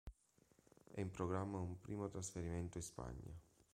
[0.95, 3.33] È in programma un primo trasferimento in Spagna.